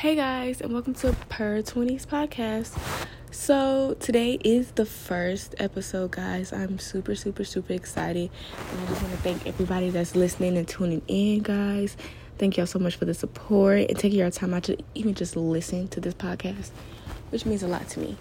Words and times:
Hey 0.00 0.14
guys, 0.14 0.62
and 0.62 0.72
welcome 0.72 0.94
to 0.94 1.12
Purr 1.28 1.60
20s 1.60 2.06
podcast. 2.06 2.74
So, 3.30 3.98
today 4.00 4.38
is 4.42 4.70
the 4.70 4.86
first 4.86 5.54
episode, 5.58 6.12
guys. 6.12 6.54
I'm 6.54 6.78
super, 6.78 7.14
super, 7.14 7.44
super 7.44 7.74
excited. 7.74 8.30
And 8.70 8.80
I 8.80 8.86
just 8.86 9.02
want 9.02 9.14
to 9.14 9.20
thank 9.20 9.46
everybody 9.46 9.90
that's 9.90 10.16
listening 10.16 10.56
and 10.56 10.66
tuning 10.66 11.02
in, 11.06 11.42
guys. 11.42 11.98
Thank 12.38 12.56
y'all 12.56 12.64
so 12.64 12.78
much 12.78 12.96
for 12.96 13.04
the 13.04 13.12
support 13.12 13.90
and 13.90 13.98
taking 13.98 14.18
your 14.18 14.30
time 14.30 14.54
out 14.54 14.62
to 14.62 14.78
even 14.94 15.12
just 15.12 15.36
listen 15.36 15.86
to 15.88 16.00
this 16.00 16.14
podcast, 16.14 16.70
which 17.28 17.44
means 17.44 17.62
a 17.62 17.68
lot 17.68 17.86
to 17.90 18.00
me. 18.00 18.16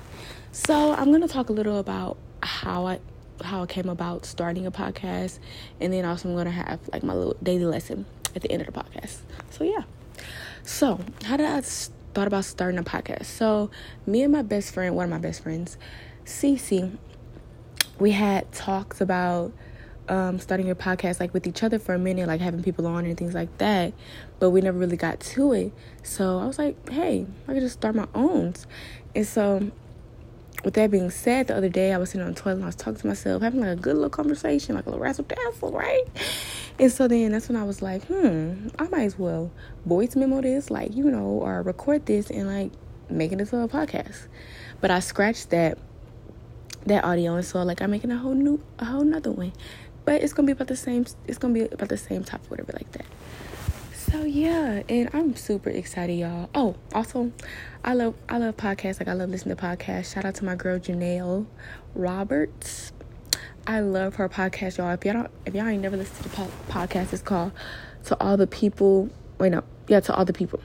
So, 0.52 0.92
I'm 0.92 1.12
going 1.12 1.22
to 1.22 1.30
talk 1.30 1.48
a 1.48 1.54
little 1.54 1.80
about 1.80 2.18
how 2.44 2.88
I 2.88 3.00
how 3.42 3.64
I 3.64 3.68
came 3.68 3.88
about 3.88 4.26
starting 4.26 4.68
a 4.68 4.72
podcast, 4.72 5.40
and 5.80 5.94
then 5.94 6.04
also 6.04 6.28
I'm 6.28 6.36
going 6.36 6.44
to 6.44 6.52
have 6.52 6.82
like 6.92 7.04
my 7.04 7.14
little 7.14 7.38
daily 7.42 7.64
lesson 7.64 8.06
at 8.36 8.42
the 8.42 8.52
end 8.52 8.64
of 8.64 8.74
the 8.74 8.74
podcast. 8.74 9.20
So, 9.52 9.64
yeah. 9.64 9.84
So, 10.72 11.00
how 11.24 11.36
did 11.36 11.48
I 11.48 11.62
thought 11.62 12.28
about 12.28 12.46
starting 12.46 12.80
a 12.80 12.84
podcast? 12.84 13.26
So, 13.26 13.72
me 14.06 14.22
and 14.22 14.32
my 14.32 14.44
best 14.44 14.72
friend, 14.72 14.96
one 14.96 15.06
of 15.06 15.10
my 15.10 15.18
best 15.18 15.42
friends, 15.42 15.80
Cece, 16.26 16.96
we 18.00 18.12
had 18.12 18.50
talks 18.52 19.02
about 19.02 19.52
um, 20.08 20.38
starting 20.38 20.70
a 20.70 20.76
podcast 20.76 21.20
like 21.20 21.34
with 21.34 21.48
each 21.48 21.64
other 21.64 21.80
for 21.80 21.96
a 21.96 22.00
minute, 22.00 22.28
like 22.28 22.40
having 22.40 22.62
people 22.62 22.86
on 22.86 23.06
and 23.06 23.18
things 23.18 23.34
like 23.34 23.58
that. 23.58 23.94
But 24.38 24.52
we 24.52 24.62
never 24.62 24.78
really 24.78 24.96
got 24.96 25.20
to 25.20 25.54
it. 25.54 25.74
So 26.04 26.38
I 26.38 26.46
was 26.46 26.60
like, 26.60 26.88
hey, 26.88 27.26
I 27.48 27.54
could 27.54 27.62
just 27.62 27.80
start 27.80 27.96
my 27.96 28.08
own. 28.14 28.54
And 29.16 29.26
so 29.26 29.72
with 30.64 30.74
that 30.74 30.92
being 30.92 31.10
said, 31.10 31.48
the 31.48 31.56
other 31.56 31.70
day 31.70 31.94
I 31.94 31.98
was 31.98 32.10
sitting 32.10 32.26
on 32.26 32.34
the 32.34 32.40
toilet 32.40 32.56
and 32.56 32.64
I 32.64 32.68
was 32.68 32.76
talking 32.76 33.00
to 33.00 33.08
myself, 33.08 33.42
having 33.42 33.62
like 33.62 33.70
a 33.70 33.76
good 33.76 33.96
little 33.96 34.10
conversation, 34.10 34.76
like 34.76 34.86
a 34.86 34.90
little 34.90 35.04
razzle 35.04 35.26
dazzle, 35.26 35.72
right? 35.72 36.04
And 36.78 36.92
so 36.92 37.08
then 37.08 37.32
that's 37.32 37.48
when 37.48 37.58
I 37.58 37.64
was 37.64 37.82
like, 37.82 38.06
hmm, 38.06 38.68
I 38.78 38.88
might 38.88 39.04
as 39.04 39.18
well 39.18 39.52
voice 39.86 40.16
memo 40.16 40.42
this, 40.42 40.70
like, 40.70 40.96
you 40.96 41.10
know, 41.10 41.26
or 41.26 41.62
record 41.62 42.06
this 42.06 42.30
and 42.30 42.48
like 42.48 42.72
make 43.10 43.32
it 43.32 43.40
into 43.40 43.58
a 43.58 43.68
podcast. 43.68 44.28
But 44.82 44.92
I 44.92 45.00
scratched 45.00 45.50
that 45.52 45.78
that 46.86 47.04
audio 47.04 47.36
and 47.36 47.46
so 47.46 47.62
like 47.62 47.82
I'm 47.82 47.92
making 47.92 48.10
a 48.12 48.18
whole 48.18 48.34
new 48.34 48.62
a 48.80 48.86
whole 48.86 49.04
nother 49.04 49.32
one. 49.32 49.54
But 50.06 50.24
it's 50.24 50.34
gonna 50.34 50.46
be 50.46 50.54
about 50.54 50.68
the 50.68 50.76
same 50.76 51.06
it's 51.28 51.38
gonna 51.38 51.54
be 51.54 51.64
about 51.64 51.90
the 51.90 51.98
same 51.98 52.24
topic, 52.24 52.50
whatever 52.50 52.74
like 52.74 52.92
that. 52.94 53.06
So 54.12 54.24
yeah, 54.24 54.82
and 54.90 55.08
I'm 55.14 55.36
super 55.36 55.70
excited, 55.70 56.14
y'all. 56.14 56.50
Oh, 56.56 56.76
also, 56.96 57.32
I 57.84 57.94
love 57.94 58.16
I 58.28 58.40
love 58.40 58.58
podcasts. 58.58 59.00
Like 59.00 59.08
I 59.08 59.14
love 59.14 59.30
listening 59.30 59.56
to 59.56 59.62
podcasts. 59.62 60.16
Shout 60.16 60.26
out 60.26 60.34
to 60.36 60.46
my 60.46 60.56
girl 60.56 60.80
Janelle 60.80 61.46
Roberts. 61.94 62.92
I 63.68 63.82
love 63.82 64.16
her 64.16 64.28
podcast, 64.28 64.80
y'all. 64.80 64.90
If 64.94 65.06
y'all 65.06 65.14
don't, 65.14 65.32
if 65.46 65.54
y'all 65.54 65.68
ain't 65.68 65.84
never 65.84 65.96
listened 65.96 66.18
to 66.18 66.24
the 66.24 66.30
po- 66.30 66.52
podcast, 66.70 67.14
it's 67.14 67.22
called 67.22 67.52
"To 68.06 68.20
All 68.20 68.36
the 68.36 68.48
People." 68.48 69.12
Wait, 69.38 69.52
no, 69.52 69.64
yeah, 69.88 70.00
"To 70.00 70.16
All 70.16 70.26
the 70.26 70.34
People." 70.34 70.60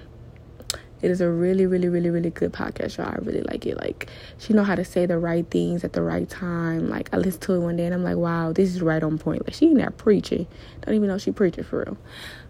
It 1.02 1.10
is 1.10 1.20
a 1.20 1.28
really, 1.28 1.66
really, 1.66 1.90
really, 1.90 2.08
really 2.08 2.30
good 2.30 2.50
podcast, 2.50 2.96
y'all. 2.96 3.08
I 3.08 3.18
really 3.20 3.42
like 3.42 3.66
it. 3.66 3.76
Like 3.76 4.08
she 4.38 4.54
know 4.54 4.64
how 4.64 4.74
to 4.74 4.86
say 4.86 5.04
the 5.04 5.18
right 5.18 5.46
things 5.50 5.84
at 5.84 5.92
the 5.92 6.00
right 6.00 6.30
time. 6.30 6.88
Like 6.88 7.10
I 7.12 7.18
listened 7.18 7.42
to 7.42 7.52
it 7.56 7.58
one 7.58 7.76
day 7.76 7.84
and 7.84 7.94
I'm 7.94 8.02
like, 8.02 8.16
wow, 8.16 8.54
this 8.54 8.70
is 8.70 8.80
right 8.80 9.02
on 9.02 9.18
point. 9.18 9.46
Like 9.46 9.52
she 9.52 9.66
ain't 9.66 9.76
there 9.76 9.90
preaching. 9.90 10.46
Don't 10.80 10.94
even 10.94 11.08
know 11.08 11.18
she 11.18 11.30
preaching 11.30 11.64
for 11.64 11.80
real. 11.80 11.98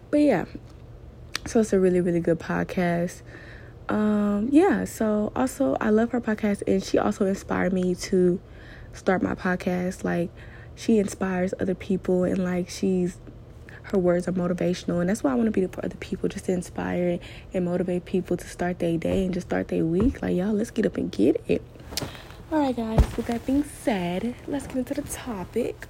But 0.09 0.21
yeah, 0.21 0.45
so 1.45 1.59
it's 1.59 1.73
a 1.73 1.79
really, 1.79 2.01
really 2.01 2.19
good 2.19 2.39
podcast. 2.39 3.21
Um, 3.89 4.49
yeah. 4.51 4.85
So 4.85 5.31
also, 5.35 5.77
I 5.79 5.89
love 5.89 6.11
her 6.11 6.21
podcast, 6.21 6.63
and 6.67 6.83
she 6.83 6.97
also 6.97 7.25
inspired 7.25 7.73
me 7.73 7.95
to 7.95 8.39
start 8.93 9.21
my 9.21 9.35
podcast. 9.35 10.03
Like 10.03 10.29
she 10.75 10.99
inspires 10.99 11.53
other 11.59 11.73
people 11.73 12.23
and 12.23 12.37
like 12.43 12.69
she's 12.69 13.17
her 13.83 13.99
words 13.99 14.27
are 14.27 14.33
motivational 14.33 14.99
and 14.99 15.09
that's 15.09 15.23
why 15.23 15.31
I 15.31 15.35
want 15.35 15.45
to 15.45 15.51
be 15.51 15.61
the 15.61 15.69
for 15.69 15.85
other 15.85 15.95
people 15.97 16.27
just 16.27 16.45
to 16.45 16.51
inspire 16.51 17.19
and 17.53 17.65
motivate 17.65 18.05
people 18.05 18.35
to 18.35 18.47
start 18.47 18.79
their 18.79 18.97
day 18.97 19.25
and 19.25 19.33
just 19.33 19.47
start 19.47 19.67
their 19.67 19.85
week. 19.85 20.21
Like 20.21 20.35
y'all, 20.35 20.53
let's 20.53 20.71
get 20.71 20.85
up 20.85 20.97
and 20.97 21.11
get 21.11 21.41
it. 21.47 21.61
Alright 22.51 22.75
guys, 22.75 22.99
with 23.15 23.27
that 23.27 23.45
being 23.45 23.63
said, 23.63 24.35
let's 24.47 24.67
get 24.67 24.77
into 24.77 24.93
the 24.95 25.03
topic. 25.03 25.87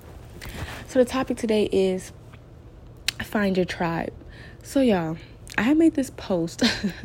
So 0.87 0.99
the 0.99 1.05
topic 1.05 1.37
today 1.37 1.69
is 1.71 2.11
find 3.23 3.55
your 3.57 3.65
tribe. 3.65 4.13
So 4.61 4.81
y'all, 4.81 5.17
I 5.57 5.61
had 5.61 5.77
made 5.77 5.93
this 5.93 6.09
post 6.09 6.63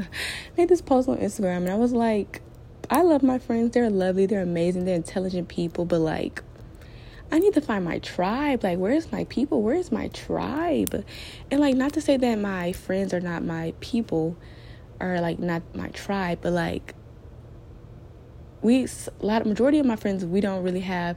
made 0.56 0.68
this 0.68 0.82
post 0.82 1.08
on 1.08 1.18
Instagram 1.18 1.58
and 1.58 1.70
I 1.70 1.76
was 1.76 1.92
like 1.92 2.42
I 2.92 3.02
love 3.02 3.22
my 3.22 3.38
friends. 3.38 3.72
They're 3.72 3.88
lovely. 3.88 4.26
They're 4.26 4.42
amazing. 4.42 4.84
They're 4.84 4.96
intelligent 4.96 5.46
people. 5.48 5.84
But 5.84 6.00
like, 6.00 6.42
I 7.30 7.38
need 7.38 7.54
to 7.54 7.60
find 7.60 7.84
my 7.84 8.00
tribe. 8.00 8.64
Like, 8.64 8.78
where's 8.78 9.12
my 9.12 9.24
people? 9.24 9.62
Where's 9.62 9.92
my 9.92 10.08
tribe? 10.08 11.04
And 11.52 11.60
like, 11.60 11.76
not 11.76 11.92
to 11.92 12.00
say 12.00 12.16
that 12.16 12.34
my 12.36 12.72
friends 12.72 13.14
are 13.14 13.20
not 13.20 13.44
my 13.44 13.74
people, 13.78 14.36
or 14.98 15.20
like 15.20 15.38
not 15.38 15.62
my 15.72 15.88
tribe, 15.90 16.40
but 16.42 16.52
like, 16.52 16.96
we 18.60 18.84
a 18.84 19.24
lot 19.24 19.46
majority 19.46 19.78
of 19.78 19.86
my 19.86 19.96
friends 19.96 20.22
we 20.22 20.40
don't 20.40 20.62
really 20.62 20.80
have 20.80 21.16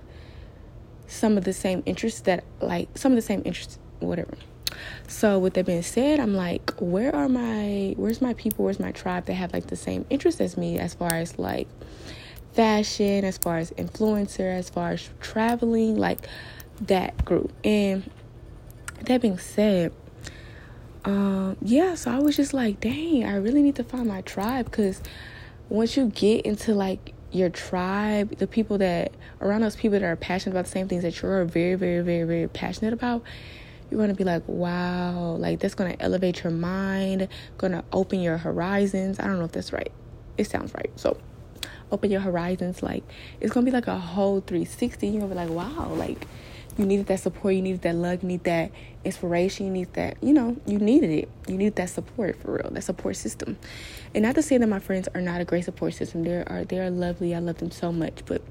some 1.07 1.37
of 1.37 1.43
the 1.43 1.51
same 1.51 1.83
interests 1.85 2.21
that 2.21 2.41
like 2.61 2.87
some 2.97 3.11
of 3.11 3.17
the 3.17 3.21
same 3.21 3.41
interests 3.43 3.77
whatever 3.99 4.37
so 5.07 5.39
with 5.39 5.53
that 5.55 5.65
being 5.65 5.81
said, 5.81 6.19
I'm 6.19 6.35
like, 6.35 6.71
where 6.79 7.15
are 7.15 7.29
my 7.29 7.93
where's 7.97 8.21
my 8.21 8.33
people, 8.33 8.65
where's 8.65 8.79
my 8.79 8.91
tribe 8.91 9.25
that 9.25 9.33
have 9.33 9.53
like 9.53 9.67
the 9.67 9.75
same 9.75 10.05
interests 10.09 10.41
as 10.41 10.57
me 10.57 10.79
as 10.79 10.93
far 10.93 11.13
as 11.13 11.37
like 11.39 11.67
fashion, 12.53 13.25
as 13.25 13.37
far 13.37 13.57
as 13.57 13.71
influencer, 13.71 14.55
as 14.57 14.69
far 14.69 14.91
as 14.91 15.09
traveling, 15.19 15.97
like 15.97 16.27
that 16.81 17.25
group. 17.25 17.51
And 17.63 18.09
that 19.01 19.21
being 19.21 19.37
said, 19.37 19.91
um, 21.05 21.57
yeah, 21.61 21.95
so 21.95 22.11
I 22.11 22.19
was 22.19 22.35
just 22.37 22.53
like, 22.53 22.79
dang, 22.79 23.25
I 23.25 23.35
really 23.35 23.61
need 23.61 23.75
to 23.75 23.83
find 23.83 24.07
my 24.07 24.21
tribe 24.21 24.65
because 24.65 25.01
once 25.69 25.97
you 25.97 26.07
get 26.07 26.45
into 26.45 26.73
like 26.73 27.13
your 27.31 27.49
tribe, 27.49 28.37
the 28.37 28.47
people 28.47 28.77
that 28.77 29.11
around 29.41 29.61
those 29.61 29.75
people 29.75 29.99
that 29.99 30.05
are 30.05 30.15
passionate 30.15 30.53
about 30.53 30.65
the 30.65 30.71
same 30.71 30.87
things 30.87 31.03
that 31.03 31.21
you're 31.21 31.43
very, 31.45 31.75
very, 31.75 32.01
very, 32.01 32.23
very 32.23 32.47
passionate 32.47 32.93
about, 32.93 33.23
you're 33.93 33.99
going 33.99 34.09
to 34.09 34.15
be 34.15 34.23
like, 34.23 34.41
wow, 34.47 35.35
like 35.37 35.59
that's 35.59 35.75
going 35.75 35.95
to 35.95 36.01
elevate 36.01 36.43
your 36.43 36.51
mind, 36.51 37.27
going 37.59 37.73
to 37.73 37.83
open 37.93 38.21
your 38.21 38.37
horizons. 38.39 39.19
I 39.19 39.27
don't 39.27 39.37
know 39.37 39.45
if 39.45 39.51
that's 39.51 39.71
right. 39.71 39.91
It 40.35 40.45
sounds 40.45 40.73
right. 40.73 40.89
So, 40.95 41.15
open 41.91 42.09
your 42.09 42.21
horizons. 42.21 42.81
Like, 42.81 43.03
it's 43.39 43.53
going 43.53 43.67
to 43.67 43.71
be 43.71 43.75
like 43.75 43.85
a 43.85 43.99
whole 43.99 44.41
360. 44.41 45.05
You're 45.05 45.19
going 45.19 45.29
to 45.29 45.35
be 45.35 45.47
like, 45.47 45.49
wow, 45.51 45.93
like 45.93 46.25
you 46.75 46.87
needed 46.87 47.05
that 47.05 47.19
support, 47.19 47.53
you 47.53 47.61
needed 47.61 47.83
that 47.83 47.93
love, 47.93 48.23
you 48.23 48.29
need 48.29 48.45
that 48.45 48.71
inspiration, 49.03 49.67
you 49.67 49.71
need 49.71 49.93
that, 49.93 50.17
you 50.23 50.33
know, 50.33 50.57
you 50.65 50.79
needed 50.79 51.11
it. 51.11 51.29
You 51.47 51.55
needed 51.55 51.75
that 51.75 51.91
support 51.91 52.41
for 52.41 52.53
real, 52.53 52.71
that 52.71 52.83
support 52.83 53.15
system. 53.15 53.59
And 54.15 54.23
not 54.23 54.33
to 54.33 54.41
say 54.41 54.57
that 54.57 54.65
my 54.65 54.79
friends 54.79 55.07
are 55.13 55.21
not 55.21 55.39
a 55.39 55.45
great 55.45 55.65
support 55.65 55.93
system. 55.93 56.23
They 56.23 56.37
are 56.37 56.65
they 56.67 56.79
are 56.79 56.89
lovely. 56.89 57.35
I 57.35 57.39
love 57.39 57.57
them 57.59 57.69
so 57.69 57.91
much, 57.91 58.23
but 58.25 58.41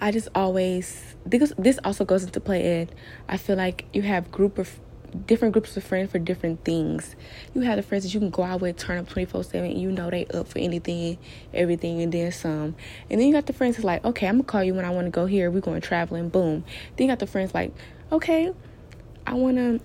I 0.00 0.10
just 0.10 0.28
always 0.34 1.14
because 1.28 1.52
this 1.56 1.78
also 1.84 2.04
goes 2.04 2.22
into 2.22 2.40
play 2.40 2.80
in 2.80 2.90
I 3.28 3.36
feel 3.36 3.56
like 3.56 3.86
you 3.92 4.02
have 4.02 4.30
group 4.30 4.58
of 4.58 4.78
different 5.26 5.52
groups 5.52 5.76
of 5.76 5.84
friends 5.84 6.10
for 6.10 6.18
different 6.18 6.64
things. 6.64 7.16
You 7.54 7.62
have 7.62 7.76
the 7.76 7.82
friends 7.82 8.04
that 8.04 8.12
you 8.12 8.20
can 8.20 8.30
go 8.30 8.42
out 8.42 8.60
with, 8.60 8.76
turn 8.76 8.98
up 8.98 9.08
24 9.08 9.44
7, 9.44 9.70
you 9.76 9.90
know 9.90 10.10
they 10.10 10.26
up 10.26 10.48
for 10.48 10.58
anything, 10.58 11.18
everything, 11.54 12.02
and 12.02 12.12
then 12.12 12.32
some. 12.32 12.76
And 13.10 13.20
then 13.20 13.26
you 13.26 13.32
got 13.32 13.46
the 13.46 13.52
friends 13.52 13.76
that's 13.76 13.84
like, 13.84 14.04
okay, 14.04 14.26
I'm 14.26 14.36
gonna 14.36 14.44
call 14.44 14.64
you 14.64 14.74
when 14.74 14.84
I 14.84 14.90
wanna 14.90 15.10
go 15.10 15.26
here, 15.26 15.50
we're 15.50 15.60
going 15.60 15.80
traveling, 15.80 16.28
boom. 16.28 16.64
Then 16.96 17.06
you 17.06 17.12
got 17.12 17.20
the 17.20 17.26
friends 17.26 17.54
like, 17.54 17.72
okay, 18.12 18.52
I 19.26 19.34
wanna, 19.34 19.80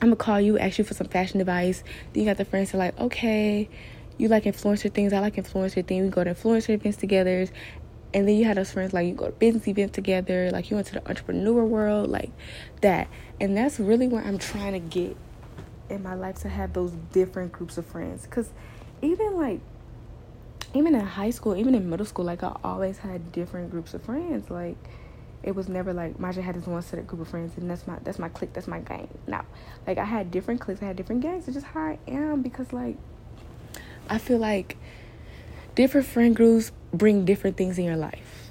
I'm 0.00 0.08
gonna 0.08 0.16
call 0.16 0.40
you, 0.40 0.58
ask 0.58 0.78
you 0.78 0.84
for 0.84 0.94
some 0.94 1.08
fashion 1.08 1.40
advice. 1.40 1.82
Then 2.12 2.24
you 2.24 2.28
got 2.28 2.36
the 2.36 2.44
friends 2.44 2.72
that 2.72 2.78
like, 2.78 2.98
okay, 3.00 3.68
you 4.18 4.28
like 4.28 4.44
influencer 4.44 4.92
things, 4.92 5.12
I 5.12 5.20
like 5.20 5.36
influencer 5.36 5.86
things, 5.86 6.04
we 6.04 6.10
go 6.10 6.24
to 6.24 6.34
influencer 6.34 6.70
events 6.70 6.98
together, 6.98 7.46
and 8.14 8.26
then 8.26 8.36
you 8.36 8.44
had 8.44 8.56
those 8.56 8.70
friends 8.70 8.92
like 8.92 9.06
you 9.06 9.14
go 9.14 9.26
to 9.26 9.32
business 9.32 9.66
events 9.68 9.94
together, 9.94 10.50
like 10.50 10.70
you 10.70 10.76
went 10.76 10.86
to 10.88 10.94
the 10.94 11.08
entrepreneur 11.08 11.64
world, 11.64 12.10
like 12.10 12.30
that. 12.80 13.08
And 13.40 13.56
that's 13.56 13.78
really 13.78 14.08
where 14.08 14.24
I'm 14.24 14.38
trying 14.38 14.72
to 14.72 14.78
get 14.78 15.16
in 15.90 16.02
my 16.02 16.14
life 16.14 16.36
to 16.40 16.48
have 16.48 16.72
those 16.72 16.92
different 17.12 17.52
groups 17.52 17.78
of 17.78 17.86
friends. 17.86 18.22
Because 18.22 18.50
even 19.02 19.36
like, 19.36 19.60
even 20.74 20.94
in 20.94 21.00
high 21.00 21.30
school, 21.30 21.56
even 21.56 21.74
in 21.74 21.88
middle 21.90 22.06
school, 22.06 22.24
like 22.24 22.42
I 22.42 22.56
always 22.64 22.98
had 22.98 23.32
different 23.32 23.70
groups 23.70 23.94
of 23.94 24.02
friends. 24.02 24.50
Like, 24.50 24.76
it 25.42 25.54
was 25.54 25.68
never 25.68 25.92
like 25.92 26.18
Maja 26.18 26.42
had 26.42 26.56
this 26.56 26.66
one 26.66 26.82
set 26.82 26.98
of 26.98 27.06
group 27.06 27.22
of 27.22 27.28
friends 27.28 27.56
and 27.56 27.70
that's 27.70 27.86
my 27.86 27.96
that's 28.02 28.18
my 28.18 28.28
clique, 28.28 28.52
that's 28.52 28.66
my 28.66 28.80
gang. 28.80 29.08
Now, 29.26 29.44
like 29.86 29.96
I 29.96 30.04
had 30.04 30.30
different 30.30 30.60
cliques, 30.60 30.82
I 30.82 30.86
had 30.86 30.96
different 30.96 31.22
gangs. 31.22 31.46
It's 31.46 31.54
just 31.54 31.66
how 31.66 31.80
I 31.80 31.98
am 32.08 32.42
because 32.42 32.72
like 32.72 32.96
I 34.10 34.18
feel 34.18 34.38
like 34.38 34.76
different 35.76 36.08
friend 36.08 36.34
groups 36.34 36.72
bring 36.92 37.24
different 37.24 37.56
things 37.56 37.78
in 37.78 37.84
your 37.84 37.96
life. 37.96 38.50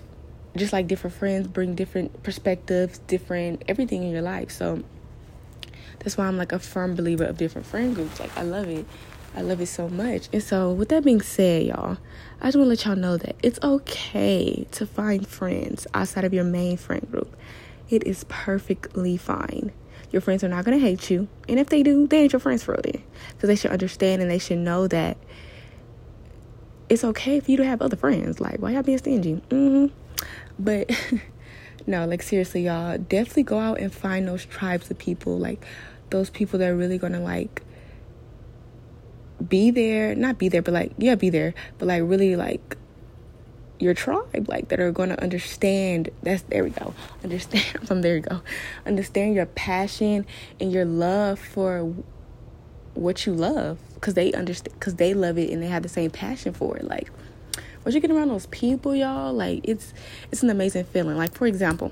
Just 0.56 0.72
like 0.72 0.88
different 0.88 1.16
friends 1.18 1.48
bring 1.48 1.76
different 1.76 2.24
perspectives, 2.24 3.00
different 3.00 3.64
everything 3.68 4.04
in 4.04 4.12
your 4.12 4.22
life. 4.22 4.52
So 4.52 4.84
that's 6.00 6.18
why 6.18 6.28
I'm 6.28 6.38
like 6.38 6.54
a 6.54 6.60
firm 6.60 6.96
believer 6.96 7.26
of 7.26 7.38
different 7.38 7.68
friend 7.68 7.94
groups. 7.94 8.20
Like 8.22 8.36
I 8.38 8.44
love 8.44 8.70
it. 8.70 8.86
I 9.36 9.42
love 9.42 9.60
it 9.60 9.68
so 9.68 9.90
much. 9.90 10.30
And 10.32 10.42
so 10.42 10.72
with 10.72 10.90
that 10.90 11.04
being 11.04 11.22
said, 11.22 11.66
y'all, 11.66 11.98
I 12.40 12.48
just 12.48 12.58
want 12.58 12.68
to 12.68 12.70
let 12.70 12.86
y'all 12.86 12.96
know 12.96 13.18
that 13.18 13.36
it's 13.44 13.60
okay 13.62 14.66
to 14.72 14.86
find 14.86 15.28
friends 15.28 15.88
outside 15.94 16.24
of 16.24 16.34
your 16.34 16.46
main 16.46 16.78
friend 16.78 17.06
group. 17.12 17.36
It 17.90 18.08
is 18.08 18.24
perfectly 18.30 19.18
fine 19.18 19.72
Your 20.12 20.22
friends 20.22 20.44
are 20.44 20.48
not 20.48 20.66
gonna 20.66 20.80
hate 20.80 21.10
you, 21.10 21.28
and 21.50 21.60
if 21.60 21.68
they 21.70 21.84
do, 21.84 22.08
they 22.08 22.22
ain't 22.22 22.34
your 22.34 22.40
friends 22.40 22.64
for 22.64 22.72
real. 22.72 22.82
Then, 22.84 23.04
because 23.34 23.48
they 23.50 23.56
should 23.56 23.72
understand 23.72 24.22
and 24.22 24.32
they 24.32 24.40
should 24.40 24.60
know 24.60 24.88
that 24.88 25.18
it's 26.90 27.04
okay 27.04 27.40
for 27.40 27.52
you 27.52 27.58
to 27.58 27.66
have 27.66 27.82
other 27.82 27.96
friends. 27.96 28.40
Like, 28.40 28.60
why 28.60 28.72
y'all 28.72 28.84
being 28.84 28.98
stingy? 28.98 29.42
Mm-hmm. 29.50 29.88
But 30.60 30.92
no, 31.88 32.06
like 32.06 32.22
seriously, 32.22 32.66
y'all 32.66 32.98
definitely 32.98 33.44
go 33.44 33.60
out 33.60 33.80
and 33.80 33.94
find 33.94 34.28
those 34.28 34.46
tribes 34.46 34.90
of 34.92 34.98
people, 34.98 35.38
like 35.38 35.66
those 36.10 36.30
people 36.30 36.60
that 36.60 36.70
are 36.70 36.76
really 36.76 36.98
gonna 36.98 37.22
like 37.22 37.64
be 39.48 39.72
there, 39.72 40.16
not 40.16 40.38
be 40.38 40.50
there, 40.50 40.62
but 40.62 40.74
like 40.74 40.94
yeah, 40.98 41.16
be 41.16 41.30
there, 41.30 41.54
but 41.78 41.88
like 41.88 42.04
really 42.06 42.36
like 42.36 42.78
your 43.80 43.94
tribe, 43.94 44.48
like 44.48 44.70
that 44.70 44.80
are 44.80 44.92
gonna 44.92 45.16
understand. 45.16 46.10
That's 46.24 46.44
there 46.44 46.64
we 46.64 46.70
go. 46.70 46.94
Understand 47.24 47.88
from 47.88 48.02
there 48.04 48.16
you 48.16 48.22
go. 48.22 48.42
Understand 48.86 49.36
your 49.36 49.46
passion 49.48 50.26
and 50.60 50.72
your 50.72 50.86
love 50.86 51.40
for 51.40 51.94
what 52.96 53.26
you 53.26 53.34
love, 53.34 53.78
because 53.96 54.14
they 54.14 54.34
understand, 54.34 54.74
because 54.80 54.96
they 54.96 55.14
love 55.14 55.38
it 55.38 55.52
and 55.52 55.62
they 55.62 55.68
have 55.68 55.84
the 55.84 55.90
same 55.90 56.12
passion 56.12 56.54
for 56.54 56.78
it. 56.78 56.86
Like 56.86 57.10
once 57.84 57.94
you 57.94 58.02
get 58.02 58.12
around 58.12 58.30
those 58.30 58.48
people, 58.48 58.96
y'all, 58.96 59.34
like 59.34 59.62
it's 59.64 59.94
it's 60.32 60.42
an 60.44 60.50
amazing 60.50 60.86
feeling. 60.86 61.18
Like 61.18 61.34
for 61.34 61.46
example, 61.46 61.92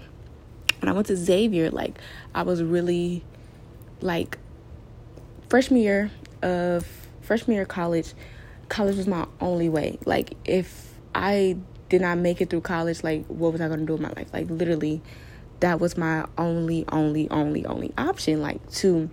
when 0.79 0.89
I 0.89 0.93
went 0.93 1.07
to 1.07 1.15
Xavier, 1.15 1.69
like 1.69 1.99
I 2.33 2.43
was 2.43 2.63
really 2.63 3.23
like 4.01 4.37
freshman 5.49 5.81
year 5.81 6.11
of 6.41 6.85
freshman 7.21 7.53
year 7.55 7.63
of 7.63 7.69
college, 7.69 8.13
college 8.69 8.97
was 8.97 9.07
my 9.07 9.27
only 9.39 9.69
way. 9.69 9.99
Like 10.05 10.35
if 10.45 10.93
I 11.13 11.57
did 11.89 12.01
not 12.01 12.17
make 12.17 12.41
it 12.41 12.49
through 12.49 12.61
college, 12.61 13.03
like 13.03 13.25
what 13.27 13.51
was 13.51 13.61
I 13.61 13.67
gonna 13.67 13.85
do 13.85 13.93
with 13.93 14.01
my 14.01 14.11
life? 14.15 14.33
Like 14.33 14.49
literally 14.49 15.01
that 15.59 15.79
was 15.79 15.95
my 15.97 16.25
only, 16.37 16.85
only, 16.91 17.29
only, 17.29 17.65
only 17.65 17.93
option. 17.97 18.41
Like 18.41 18.69
to 18.71 19.09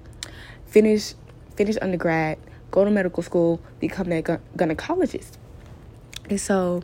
finish 0.66 1.14
finish 1.60 1.76
undergrad, 1.82 2.38
go 2.70 2.86
to 2.86 2.90
medical 2.90 3.22
school, 3.22 3.60
become 3.80 4.10
a 4.12 4.22
gynecologist. 4.22 5.32
And 6.30 6.40
so 6.40 6.82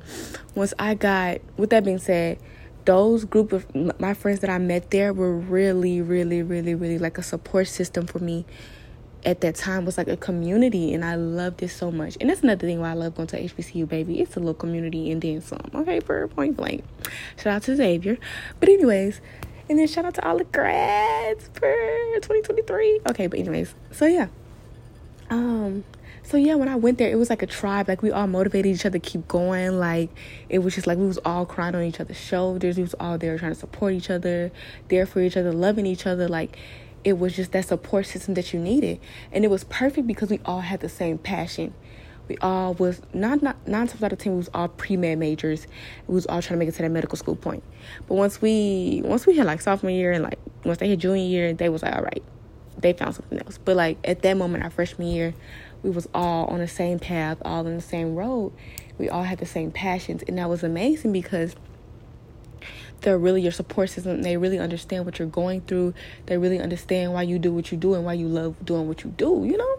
once 0.54 0.74
I 0.78 0.92
got, 0.92 1.38
with 1.56 1.70
that 1.70 1.82
being 1.82 1.96
said, 1.96 2.38
those 2.84 3.24
group 3.24 3.54
of 3.54 3.64
my 3.98 4.12
friends 4.12 4.40
that 4.40 4.50
I 4.50 4.58
met 4.58 4.90
there 4.90 5.14
were 5.14 5.34
really, 5.34 6.02
really, 6.02 6.42
really, 6.42 6.74
really 6.74 6.98
like 6.98 7.16
a 7.16 7.22
support 7.22 7.68
system 7.68 8.06
for 8.06 8.18
me 8.18 8.44
at 9.24 9.40
that 9.40 9.54
time 9.54 9.86
was 9.86 9.96
like 9.96 10.08
a 10.08 10.16
community 10.18 10.92
and 10.92 11.06
I 11.06 11.14
loved 11.14 11.62
it 11.62 11.70
so 11.70 11.90
much. 11.90 12.18
And 12.20 12.28
that's 12.28 12.42
another 12.42 12.66
thing 12.66 12.78
why 12.78 12.90
I 12.90 12.94
love 12.94 13.14
going 13.14 13.28
to 13.28 13.42
HBCU, 13.42 13.88
baby. 13.88 14.20
It's 14.20 14.36
a 14.36 14.40
little 14.40 14.52
community 14.52 15.10
and 15.10 15.22
then 15.22 15.40
some. 15.40 15.70
Okay, 15.74 16.00
for 16.00 16.28
point 16.28 16.54
blank. 16.54 16.84
Shout 17.38 17.54
out 17.54 17.62
to 17.62 17.76
Xavier. 17.76 18.18
But 18.60 18.68
anyways, 18.68 19.22
and 19.70 19.78
then 19.78 19.86
shout 19.86 20.04
out 20.04 20.14
to 20.16 20.28
all 20.28 20.36
the 20.36 20.44
grads 20.44 21.48
for 21.54 21.72
2023. 22.16 23.00
Okay, 23.08 23.26
but 23.26 23.38
anyways, 23.38 23.74
so 23.90 24.04
yeah. 24.04 24.28
Um, 25.30 25.84
so 26.22 26.36
yeah, 26.36 26.56
when 26.56 26.68
I 26.68 26.74
went 26.74 26.98
there, 26.98 27.08
it 27.08 27.16
was 27.16 27.30
like 27.30 27.42
a 27.42 27.46
tribe. 27.46 27.86
Like 27.86 28.02
we 28.02 28.10
all 28.10 28.26
motivated 28.26 28.74
each 28.74 28.84
other 28.84 28.98
to 28.98 29.10
keep 29.10 29.28
going. 29.28 29.78
Like 29.78 30.10
it 30.48 30.58
was 30.58 30.74
just 30.74 30.86
like 30.86 30.98
we 30.98 31.06
was 31.06 31.18
all 31.18 31.46
crying 31.46 31.74
on 31.74 31.82
each 31.82 32.00
other's 32.00 32.18
shoulders. 32.18 32.76
We 32.76 32.82
was 32.82 32.94
all 32.98 33.16
there 33.16 33.38
trying 33.38 33.52
to 33.52 33.58
support 33.58 33.92
each 33.92 34.10
other, 34.10 34.50
there 34.88 35.06
for 35.06 35.20
each 35.20 35.36
other, 35.36 35.52
loving 35.52 35.86
each 35.86 36.06
other. 36.06 36.28
Like 36.28 36.58
it 37.04 37.18
was 37.18 37.36
just 37.36 37.52
that 37.52 37.66
support 37.66 38.06
system 38.06 38.34
that 38.34 38.52
you 38.52 38.58
needed, 38.58 38.98
and 39.30 39.44
it 39.44 39.48
was 39.48 39.62
perfect 39.62 40.08
because 40.08 40.28
we 40.28 40.40
all 40.44 40.62
had 40.62 40.80
the 40.80 40.88
same 40.88 41.18
passion. 41.18 41.72
We 42.26 42.36
all 42.38 42.74
was 42.74 43.00
not 43.14 43.40
not 43.40 43.68
nine 43.68 43.86
times 43.86 44.02
out 44.02 44.12
of 44.12 44.18
ten 44.18 44.32
we 44.32 44.38
was 44.38 44.50
all 44.52 44.66
pre 44.66 44.96
med 44.96 45.18
majors. 45.18 45.68
We 46.08 46.14
was 46.14 46.26
all 46.26 46.42
trying 46.42 46.58
to 46.58 46.64
make 46.64 46.68
it 46.68 46.74
to 46.76 46.82
that 46.82 46.90
medical 46.90 47.16
school 47.16 47.36
point. 47.36 47.62
But 48.08 48.14
once 48.14 48.42
we 48.42 49.00
once 49.04 49.26
we 49.26 49.36
hit 49.36 49.46
like 49.46 49.60
sophomore 49.60 49.92
year 49.92 50.10
and 50.10 50.24
like 50.24 50.40
once 50.64 50.78
they 50.78 50.88
hit 50.88 50.98
junior 50.98 51.24
year, 51.24 51.54
they 51.54 51.68
was 51.68 51.84
like, 51.84 51.94
all 51.94 52.02
right, 52.02 52.24
they 52.78 52.92
found 52.92 53.14
something 53.14 53.38
else. 53.38 53.58
But 53.58 53.76
like 53.76 53.98
at 54.04 54.22
that 54.22 54.36
moment, 54.36 54.64
our 54.64 54.70
freshman 54.70 55.08
year, 55.08 55.34
we 55.82 55.90
was 55.90 56.08
all 56.14 56.46
on 56.46 56.58
the 56.58 56.68
same 56.68 56.98
path, 56.98 57.38
all 57.44 57.66
on 57.66 57.76
the 57.76 57.82
same 57.82 58.14
road. 58.14 58.52
We 58.98 59.08
all 59.08 59.24
had 59.24 59.38
the 59.38 59.46
same 59.46 59.70
passions, 59.70 60.22
and 60.26 60.38
that 60.38 60.48
was 60.48 60.62
amazing 60.62 61.12
because 61.12 61.54
they're 63.02 63.18
really 63.18 63.42
your 63.42 63.52
support 63.52 63.90
system. 63.90 64.22
They 64.22 64.36
really 64.36 64.58
understand 64.58 65.04
what 65.04 65.18
you're 65.18 65.28
going 65.28 65.60
through. 65.62 65.94
They 66.26 66.38
really 66.38 66.58
understand 66.58 67.12
why 67.12 67.22
you 67.22 67.38
do 67.38 67.52
what 67.52 67.70
you 67.70 67.78
do 67.78 67.94
and 67.94 68.04
why 68.04 68.14
you 68.14 68.26
love 68.26 68.56
doing 68.64 68.88
what 68.88 69.04
you 69.04 69.10
do, 69.10 69.44
you 69.44 69.56
know? 69.56 69.78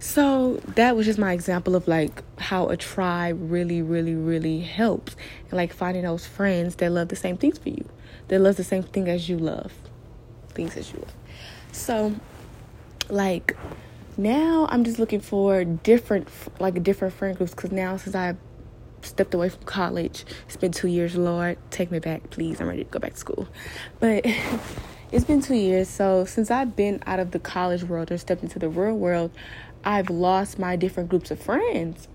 So 0.00 0.60
that 0.74 0.96
was 0.96 1.06
just 1.06 1.18
my 1.18 1.32
example 1.32 1.74
of 1.74 1.88
like 1.88 2.22
how 2.38 2.68
a 2.68 2.76
tribe 2.76 3.38
really, 3.40 3.82
really, 3.82 4.14
really 4.14 4.60
helps. 4.60 5.16
And 5.50 5.54
like 5.54 5.72
finding 5.72 6.04
those 6.04 6.26
friends 6.26 6.76
that 6.76 6.90
love 6.90 7.08
the 7.08 7.16
same 7.16 7.36
things 7.36 7.58
for 7.58 7.68
you. 7.68 7.88
That 8.28 8.40
love 8.40 8.56
the 8.56 8.64
same 8.64 8.82
thing 8.82 9.08
as 9.08 9.28
you 9.28 9.38
love. 9.38 9.72
Things 10.50 10.76
as 10.76 10.92
you 10.92 11.00
love. 11.00 11.14
So 11.72 12.14
like 13.08 13.56
now 14.16 14.66
I'm 14.70 14.84
just 14.84 14.98
looking 14.98 15.20
for 15.20 15.64
different 15.64 16.28
like 16.60 16.82
different 16.82 17.14
friend 17.14 17.36
groups 17.36 17.54
because 17.54 17.72
now 17.72 17.96
since 17.96 18.14
I 18.14 18.36
stepped 19.02 19.32
away 19.32 19.48
from 19.48 19.62
college, 19.62 20.24
it's 20.46 20.56
been 20.56 20.72
two 20.72 20.88
years. 20.88 21.16
Lord, 21.16 21.56
take 21.70 21.90
me 21.90 21.98
back, 22.00 22.30
please. 22.30 22.60
I'm 22.60 22.68
ready 22.68 22.84
to 22.84 22.90
go 22.90 22.98
back 22.98 23.12
to 23.12 23.18
school, 23.18 23.48
but 24.00 24.26
it's 25.12 25.24
been 25.24 25.40
two 25.40 25.54
years. 25.54 25.88
So 25.88 26.24
since 26.24 26.50
I've 26.50 26.74
been 26.74 27.02
out 27.06 27.20
of 27.20 27.30
the 27.30 27.38
college 27.38 27.84
world 27.84 28.10
or 28.10 28.18
stepped 28.18 28.42
into 28.42 28.58
the 28.58 28.68
real 28.68 28.94
world, 28.94 29.30
I've 29.84 30.10
lost 30.10 30.58
my 30.58 30.76
different 30.76 31.08
groups 31.08 31.30
of 31.30 31.40
friends, 31.40 32.08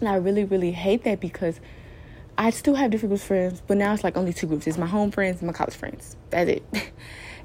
and 0.00 0.08
I 0.08 0.16
really 0.16 0.44
really 0.44 0.72
hate 0.72 1.04
that 1.04 1.20
because. 1.20 1.60
I 2.40 2.50
still 2.50 2.76
have 2.76 2.92
different 2.92 3.10
groups 3.10 3.22
of 3.22 3.26
friends, 3.26 3.62
but 3.66 3.78
now 3.78 3.92
it's 3.92 4.04
like 4.04 4.16
only 4.16 4.32
two 4.32 4.46
groups. 4.46 4.68
It's 4.68 4.78
my 4.78 4.86
home 4.86 5.10
friends 5.10 5.40
and 5.40 5.48
my 5.48 5.52
college 5.52 5.74
friends. 5.74 6.14
That's 6.30 6.48
it. 6.48 6.62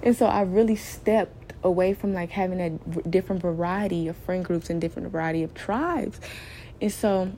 and 0.04 0.16
so 0.16 0.26
I 0.26 0.42
really 0.42 0.76
stepped 0.76 1.54
away 1.64 1.94
from 1.94 2.14
like 2.14 2.32
having 2.32 2.60
a 2.60 2.70
different 3.08 3.42
variety 3.42 4.08
of 4.10 4.18
friend 4.18 4.44
groups 4.44 4.70
and 4.70 4.80
different 4.82 5.10
variety 5.10 5.44
of 5.44 5.54
tribes. 5.54 6.20
And 6.82 6.92
so 6.92 7.32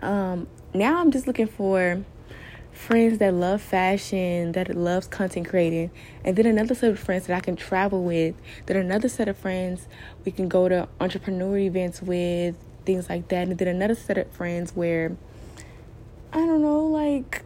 um, 0.00 0.46
now 0.72 1.00
I'm 1.00 1.10
just 1.10 1.26
looking 1.26 1.48
for 1.48 2.04
friends 2.70 3.18
that 3.18 3.34
love 3.34 3.60
fashion, 3.60 4.52
that 4.52 4.74
loves 4.76 5.08
content 5.08 5.48
creating, 5.48 5.90
and 6.24 6.36
then 6.36 6.46
another 6.46 6.74
set 6.74 6.90
of 6.90 6.98
friends 6.98 7.26
that 7.26 7.36
I 7.36 7.40
can 7.40 7.56
travel 7.56 8.04
with, 8.04 8.34
then 8.66 8.76
another 8.76 9.08
set 9.08 9.28
of 9.28 9.36
friends 9.36 9.88
we 10.24 10.32
can 10.32 10.48
go 10.48 10.68
to 10.68 10.88
entrepreneur 11.00 11.58
events 11.58 12.02
with, 12.02 12.56
things 12.84 13.08
like 13.08 13.28
that, 13.28 13.48
and 13.48 13.58
then 13.58 13.68
another 13.68 13.94
set 13.94 14.18
of 14.18 14.30
friends 14.30 14.74
where 14.76 15.16
I 16.32 16.38
don't 16.38 16.62
know, 16.62 16.86
like 16.86 17.42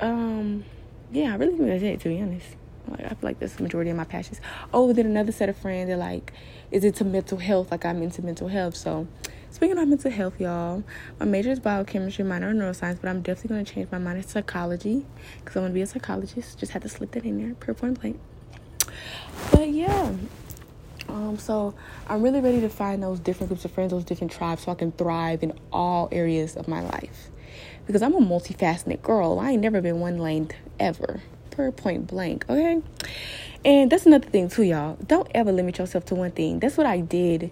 um 0.00 0.64
yeah, 1.12 1.32
I 1.32 1.36
really 1.36 1.56
think 1.56 1.68
that's 1.68 1.82
it 1.82 2.00
to 2.00 2.08
be 2.08 2.20
honest. 2.20 2.56
Like 2.88 3.04
I 3.04 3.08
feel 3.08 3.18
like 3.22 3.38
that's 3.38 3.54
the 3.54 3.62
majority 3.62 3.90
of 3.90 3.96
my 3.96 4.04
passions. 4.04 4.40
Oh, 4.72 4.92
then 4.92 5.06
another 5.06 5.32
set 5.32 5.48
of 5.48 5.56
friends 5.56 5.88
that 5.88 5.98
like 5.98 6.32
is 6.70 6.84
it 6.84 6.96
to 6.96 7.04
mental 7.04 7.38
health, 7.38 7.70
like 7.70 7.84
I'm 7.84 8.02
into 8.02 8.22
mental 8.22 8.48
health. 8.48 8.76
So 8.76 9.06
speaking 9.50 9.78
of 9.78 9.88
mental 9.88 10.10
health, 10.10 10.40
y'all, 10.40 10.82
my 11.18 11.26
major 11.26 11.50
is 11.50 11.60
biochemistry, 11.60 12.24
minor 12.24 12.50
in 12.50 12.58
neuroscience, 12.58 13.00
but 13.00 13.08
I'm 13.08 13.22
definitely 13.22 13.48
gonna 13.48 13.64
change 13.64 13.90
my 13.90 13.98
mind 13.98 14.22
to 14.22 14.28
psychology 14.28 15.04
because 15.40 15.56
I 15.56 15.60
want 15.60 15.70
to 15.70 15.74
be 15.74 15.82
a 15.82 15.86
psychologist. 15.86 16.58
Just 16.58 16.72
had 16.72 16.82
to 16.82 16.88
slip 16.88 17.12
that 17.12 17.24
in 17.24 17.38
there, 17.38 17.54
per 17.54 17.74
point 17.74 18.00
blank. 18.00 18.20
But 19.52 19.68
yeah. 19.68 20.12
Um, 21.08 21.38
so 21.38 21.72
I'm 22.08 22.22
really 22.22 22.40
ready 22.40 22.60
to 22.62 22.68
find 22.68 23.00
those 23.00 23.20
different 23.20 23.48
groups 23.48 23.64
of 23.64 23.70
friends, 23.70 23.92
those 23.92 24.04
different 24.04 24.32
tribes, 24.32 24.62
so 24.62 24.72
I 24.72 24.74
can 24.74 24.90
thrive 24.90 25.44
in 25.44 25.52
all 25.72 26.08
areas 26.10 26.56
of 26.56 26.66
my 26.66 26.80
life. 26.80 27.30
Because 27.86 28.02
I'm 28.02 28.14
a 28.14 28.20
multifaceted 28.20 29.02
girl. 29.02 29.38
I 29.38 29.52
ain't 29.52 29.62
never 29.62 29.80
been 29.80 30.00
one 30.00 30.18
lane 30.18 30.50
ever 30.80 31.20
per 31.56 31.72
point 31.72 32.06
blank, 32.06 32.44
okay? 32.48 32.82
And 33.64 33.90
that's 33.90 34.06
another 34.06 34.28
thing 34.28 34.48
too, 34.48 34.62
y'all. 34.62 34.96
Don't 35.06 35.28
ever 35.34 35.50
limit 35.50 35.78
yourself 35.78 36.04
to 36.06 36.14
one 36.14 36.30
thing. 36.30 36.60
That's 36.60 36.76
what 36.76 36.86
I 36.86 37.00
did. 37.00 37.50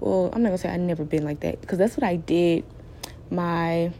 Well, 0.00 0.30
I'm 0.32 0.42
not 0.42 0.50
gonna 0.50 0.58
say 0.58 0.68
I 0.68 0.76
never 0.76 1.04
been 1.04 1.24
like 1.24 1.40
that 1.40 1.60
because 1.60 1.78
that's 1.78 1.96
what 1.96 2.04
I 2.04 2.16
did. 2.16 2.64
My 3.30 3.90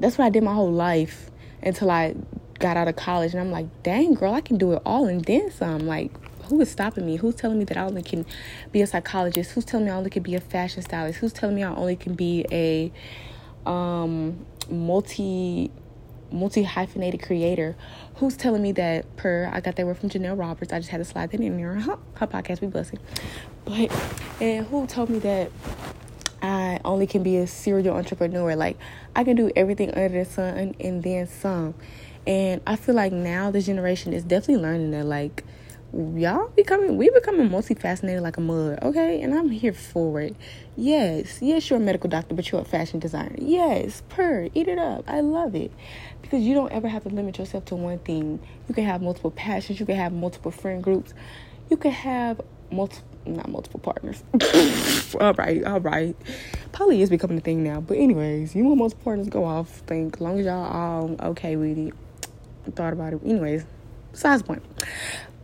that's 0.00 0.18
what 0.18 0.24
I 0.24 0.30
did 0.30 0.42
my 0.42 0.54
whole 0.54 0.72
life 0.72 1.30
until 1.62 1.90
I 1.90 2.14
got 2.58 2.76
out 2.76 2.88
of 2.88 2.96
college, 2.96 3.32
and 3.32 3.40
I'm 3.40 3.50
like, 3.50 3.66
dang, 3.82 4.14
girl, 4.14 4.32
I 4.32 4.40
can 4.40 4.56
do 4.56 4.72
it 4.72 4.82
all 4.86 5.06
and 5.06 5.24
then 5.24 5.50
some. 5.50 5.86
Like, 5.86 6.10
who 6.44 6.60
is 6.60 6.70
stopping 6.70 7.06
me? 7.06 7.16
Who's 7.16 7.34
telling 7.34 7.58
me 7.58 7.64
that 7.66 7.76
I 7.76 7.84
only 7.84 8.02
can 8.02 8.24
be 8.72 8.80
a 8.80 8.86
psychologist? 8.86 9.52
Who's 9.52 9.64
telling 9.64 9.86
me 9.86 9.92
I 9.92 9.96
only 9.96 10.10
can 10.10 10.22
be 10.22 10.34
a 10.34 10.40
fashion 10.40 10.82
stylist? 10.82 11.18
Who's 11.18 11.32
telling 11.32 11.54
me 11.54 11.62
I 11.62 11.74
only 11.74 11.96
can 11.96 12.14
be 12.14 12.46
a 12.50 12.90
um, 13.68 14.46
multi 14.70 15.70
multi 16.36 16.62
hyphenated 16.62 17.22
creator 17.22 17.76
who's 18.16 18.36
telling 18.36 18.62
me 18.62 18.72
that 18.72 19.16
per 19.16 19.50
I 19.52 19.60
got 19.60 19.76
that 19.76 19.86
word 19.86 19.98
from 19.98 20.10
Janelle 20.10 20.38
Roberts. 20.38 20.72
I 20.72 20.78
just 20.78 20.90
had 20.90 20.98
to 20.98 21.04
slide 21.04 21.30
that 21.30 21.40
in 21.40 21.56
there. 21.56 21.74
Her, 21.74 21.98
her 22.14 22.26
podcast 22.26 22.60
be 22.60 22.66
blessing. 22.66 22.98
But 23.64 23.92
and 24.40 24.66
who 24.66 24.86
told 24.86 25.10
me 25.10 25.18
that 25.20 25.50
I 26.42 26.80
only 26.84 27.06
can 27.06 27.22
be 27.22 27.38
a 27.38 27.46
serial 27.46 27.96
entrepreneur. 27.96 28.54
Like 28.54 28.78
I 29.14 29.24
can 29.24 29.36
do 29.36 29.50
everything 29.56 29.90
under 29.90 30.08
the 30.08 30.24
sun 30.24 30.74
and 30.78 31.02
then 31.02 31.26
some. 31.26 31.74
And 32.26 32.60
I 32.66 32.76
feel 32.76 32.94
like 32.94 33.12
now 33.12 33.50
this 33.50 33.66
generation 33.66 34.12
is 34.12 34.24
definitely 34.24 34.62
learning 34.62 34.90
that 34.92 35.06
like 35.06 35.44
y'all 35.96 36.48
becoming 36.48 36.96
we 36.96 37.10
becoming 37.10 37.48
multifaceted 37.48 38.20
like 38.20 38.36
a 38.36 38.40
mud, 38.40 38.78
okay? 38.82 39.22
And 39.22 39.34
I'm 39.34 39.50
here 39.50 39.72
for 39.72 40.20
it. 40.20 40.36
Yes, 40.76 41.38
yes, 41.40 41.68
you're 41.70 41.78
a 41.78 41.82
medical 41.82 42.10
doctor, 42.10 42.34
but 42.34 42.50
you're 42.50 42.60
a 42.60 42.64
fashion 42.64 43.00
designer. 43.00 43.36
Yes, 43.38 44.02
per, 44.08 44.48
eat 44.54 44.68
it 44.68 44.78
up. 44.78 45.04
I 45.08 45.20
love 45.20 45.54
it. 45.54 45.72
Because 46.20 46.42
you 46.42 46.54
don't 46.54 46.72
ever 46.72 46.88
have 46.88 47.04
to 47.04 47.08
limit 47.08 47.38
yourself 47.38 47.64
to 47.66 47.76
one 47.76 47.98
thing. 48.00 48.40
You 48.68 48.74
can 48.74 48.84
have 48.84 49.00
multiple 49.00 49.30
passions, 49.30 49.80
you 49.80 49.86
can 49.86 49.96
have 49.96 50.12
multiple 50.12 50.50
friend 50.50 50.82
groups. 50.82 51.14
you 51.70 51.76
can 51.76 51.92
have 51.92 52.40
multiple 52.70 53.04
not 53.26 53.48
multiple 53.48 53.80
partners. 53.80 54.22
all 55.20 55.34
right, 55.34 55.64
all 55.64 55.80
right. 55.80 56.16
Poly 56.72 57.02
is 57.02 57.10
becoming 57.10 57.38
a 57.38 57.40
thing 57.40 57.64
now. 57.64 57.80
But 57.80 57.96
anyways, 57.96 58.54
you 58.54 58.64
want 58.64 58.78
multiple 58.78 59.02
partners, 59.02 59.28
go 59.28 59.44
off. 59.44 59.68
Think 59.86 60.20
long 60.20 60.38
as 60.38 60.46
y'all 60.46 60.64
all 60.64 61.16
okay 61.30 61.56
with 61.56 61.76
it. 61.76 61.94
Thought 62.76 62.92
about 62.92 63.14
it. 63.14 63.20
Anyways, 63.24 63.64
besides 64.12 64.42
point. 64.42 64.62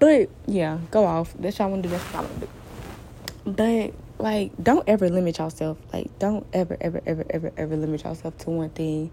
But 0.02 0.30
yeah, 0.48 0.78
go 0.90 1.04
off. 1.04 1.32
That's 1.38 1.60
y'all 1.60 1.70
want 1.70 1.84
to 1.84 1.88
do. 1.88 1.92
That's 1.92 2.04
what 2.06 2.16
I 2.16 2.26
want 2.26 2.40
to 2.40 2.46
do. 2.46 3.92
But 4.16 4.20
like, 4.20 4.50
don't 4.60 4.82
ever 4.88 5.08
limit 5.08 5.38
yourself. 5.38 5.78
Like, 5.92 6.18
don't 6.18 6.44
ever, 6.52 6.76
ever, 6.80 7.00
ever, 7.06 7.24
ever, 7.30 7.52
ever 7.56 7.76
limit 7.76 8.02
yourself 8.02 8.36
to 8.38 8.50
one 8.50 8.70
thing. 8.70 9.12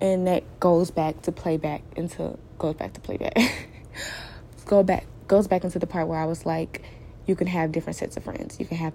And 0.00 0.28
that 0.28 0.44
goes 0.60 0.92
back 0.92 1.22
to 1.22 1.32
playback 1.32 1.82
into 1.96 2.38
goes 2.60 2.76
back 2.76 2.92
to 2.92 3.00
playback. 3.00 3.36
go 4.66 4.84
back 4.84 5.06
goes 5.26 5.48
back 5.48 5.64
into 5.64 5.80
the 5.80 5.88
part 5.88 6.06
where 6.06 6.20
I 6.20 6.26
was 6.26 6.46
like 6.46 6.84
you 7.26 7.34
can 7.34 7.48
have 7.48 7.72
different 7.72 7.96
sets 7.96 8.16
of 8.16 8.22
friends. 8.22 8.60
You 8.60 8.66
can 8.66 8.76
have 8.76 8.92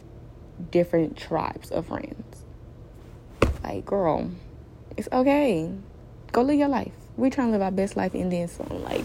different 0.72 1.17
tribes 1.17 1.72
of 1.72 1.88
friends. 1.88 2.46
Like, 3.65 3.86
girl, 3.86 4.31
it's 4.96 5.10
okay. 5.12 5.74
Go 6.31 6.43
live 6.43 6.57
your 6.57 6.69
life. 6.69 6.93
We 7.17 7.29
trying 7.31 7.48
to 7.48 7.51
live 7.51 7.63
our 7.63 7.72
best 7.72 7.98
life 7.98 8.13
and 8.13 8.31
then 8.31 8.48
some. 8.48 8.81
Like, 8.81 9.03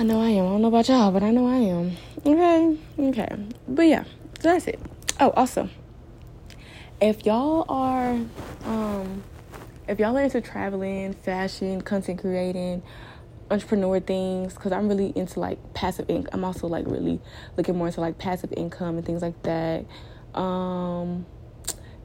I 0.00 0.04
know 0.04 0.20
I 0.22 0.28
am. 0.28 0.46
I 0.46 0.48
don't 0.50 0.62
know 0.62 0.68
about 0.68 0.88
y'all, 0.88 1.10
but 1.10 1.24
I 1.24 1.32
know 1.32 1.48
I 1.48 1.56
am. 1.56 1.96
Okay, 2.24 2.78
okay. 3.00 3.36
But 3.66 3.82
yeah, 3.82 4.04
that's 4.40 4.68
it. 4.68 4.78
Oh, 5.18 5.30
also, 5.30 5.68
if 7.00 7.26
y'all 7.26 7.64
are, 7.68 8.10
um, 8.64 9.24
if 9.88 9.98
y'all 9.98 10.16
are 10.16 10.22
into 10.22 10.40
traveling, 10.40 11.14
fashion, 11.14 11.80
content 11.80 12.20
creating, 12.20 12.80
entrepreneur 13.50 13.98
things 13.98 14.54
because 14.54 14.70
I'm 14.70 14.88
really 14.88 15.12
into 15.16 15.40
like 15.40 15.58
passive 15.74 16.08
income. 16.08 16.30
I'm 16.32 16.44
also 16.44 16.68
like 16.68 16.86
really 16.86 17.18
looking 17.56 17.76
more 17.76 17.88
into 17.88 18.00
like 18.00 18.18
passive 18.18 18.52
income 18.56 18.98
and 18.98 19.04
things 19.04 19.20
like 19.20 19.42
that. 19.42 19.84
Um, 20.32 21.26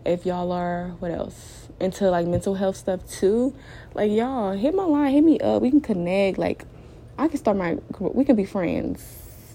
if 0.04 0.26
y'all 0.26 0.52
are 0.52 0.96
what 0.98 1.12
else 1.12 1.68
into 1.80 2.10
like 2.10 2.26
mental 2.26 2.56
health 2.56 2.76
stuff 2.76 3.08
too, 3.08 3.56
like 3.94 4.10
y'all 4.10 4.54
hit 4.54 4.74
my 4.74 4.86
line, 4.86 5.14
hit 5.14 5.24
me 5.24 5.40
up. 5.42 5.62
We 5.62 5.70
can 5.70 5.82
connect. 5.82 6.40
Like 6.40 6.66
I 7.18 7.28
can 7.28 7.38
start 7.38 7.58
my. 7.58 7.78
We 8.00 8.26
could 8.26 8.38
be 8.38 8.46
friends, 8.46 9.04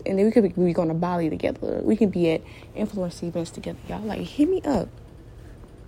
and 0.06 0.18
then 0.18 0.26
we 0.26 0.32
could 0.32 0.54
be, 0.54 0.72
going 0.72 0.88
to 0.88 0.94
Bali 0.94 1.28
together. 1.28 1.80
We 1.82 1.96
can 1.96 2.10
be 2.10 2.30
at 2.30 2.42
influence 2.74 3.22
events 3.22 3.50
together. 3.50 3.78
Y'all 3.88 4.00
like 4.00 4.20
hit 4.20 4.48
me 4.48 4.62
up. 4.62 4.88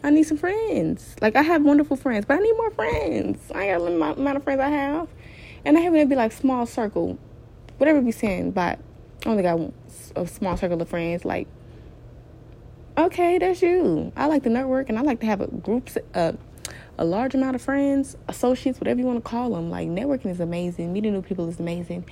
I 0.03 0.11
need 0.11 0.25
some 0.25 0.39
friends. 0.39 1.15
Like 1.21 1.37
I 1.37 1.43
have 1.43 1.63
wonderful 1.63 1.97
friends, 1.97 2.25
but 2.25 2.39
I 2.39 2.41
need 2.41 2.57
more 2.57 2.71
friends. 2.71 3.51
I 3.55 3.69
got 3.69 3.81
the 3.81 3.87
amount 3.87 4.37
of 4.37 4.45
friends 4.45 4.61
I 4.61 4.69
have. 4.69 5.09
And 5.65 5.77
I 5.77 5.81
have 5.81 5.95
it 5.95 6.09
be 6.09 6.17
like 6.17 6.33
small 6.33 6.65
circle, 6.65 7.19
whatever 7.77 8.01
be 8.01 8.13
saying, 8.13 8.53
but 8.53 8.79
I 9.27 9.29
only 9.29 9.43
got 9.43 9.61
a 10.17 10.27
small 10.27 10.57
circle 10.57 10.81
of 10.81 10.89
friends. 10.89 11.25
Like, 11.25 11.47
okay, 12.97 13.39
that's 13.39 13.61
you. 13.61 14.11
I 14.17 14.27
like 14.27 14.43
to 14.45 14.49
network 14.49 14.89
and 14.89 14.99
I 14.99 15.03
like 15.03 15.21
to 15.21 15.27
have 15.27 15.43
a 15.43 15.49
group, 15.49 15.91
uh, 16.15 16.33
a 16.99 17.05
large 17.05 17.35
amount 17.35 17.57
of 17.57 17.63
friends, 17.63 18.17
associates, 18.29 18.81
whatever 18.81 19.01
you 19.01 19.07
want 19.07 19.23
to 19.23 19.29
call 19.29 19.51
them. 19.51 19.71
Like, 19.71 19.89
networking 19.89 20.27
is 20.27 20.41
amazing. 20.41 20.93
Meeting 20.93 21.13
new 21.13 21.23
people 21.23 21.49
is 21.49 21.59
amazing. 21.59 22.05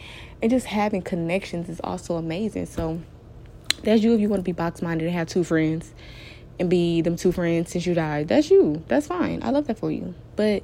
And 0.42 0.50
just 0.50 0.66
having 0.66 1.02
connections 1.02 1.68
is 1.68 1.80
also 1.84 2.16
amazing. 2.16 2.66
So, 2.66 3.00
that's 3.82 4.02
you 4.02 4.14
if 4.14 4.20
you 4.20 4.28
want 4.28 4.40
to 4.40 4.44
be 4.44 4.52
box 4.52 4.82
minded 4.82 5.06
and 5.06 5.14
have 5.14 5.28
two 5.28 5.44
friends 5.44 5.92
and 6.58 6.68
be 6.68 7.00
them 7.00 7.16
two 7.16 7.32
friends 7.32 7.70
since 7.70 7.86
you 7.86 7.94
died. 7.94 8.28
That's 8.28 8.50
you. 8.50 8.82
That's 8.88 9.06
fine. 9.06 9.42
I 9.42 9.50
love 9.50 9.66
that 9.68 9.78
for 9.78 9.90
you. 9.90 10.14
But 10.36 10.62